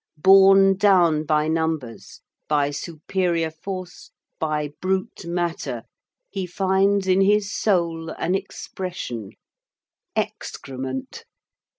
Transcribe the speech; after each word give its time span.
Borne 0.17 0.77
down 0.77 1.25
by 1.25 1.47
numbers, 1.47 2.21
by 2.47 2.71
superior 2.71 3.51
force, 3.51 4.09
by 4.39 4.71
brute 4.81 5.27
matter, 5.27 5.83
he 6.31 6.47
finds 6.47 7.07
in 7.07 7.21
his 7.21 7.53
soul 7.53 8.09
an 8.17 8.33
expression: 8.33 9.33
_"Excrément!" 10.17 11.21